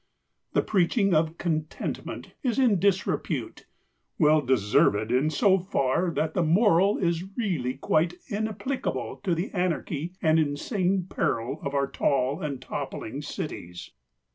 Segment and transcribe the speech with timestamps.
[0.53, 3.67] The preaching of contentment is in disrepute,
[4.17, 10.13] well deserved in so far that the moral is really quite inapplicable to the anarchy
[10.19, 13.91] and insane peril of our tall and toppling cities.